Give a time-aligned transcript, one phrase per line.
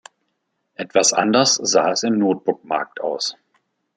[0.83, 3.35] Etwas anders sah es im Notebook-Markt aus.